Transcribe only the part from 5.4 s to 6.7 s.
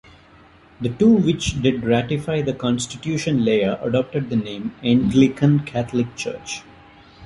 Catholic Church.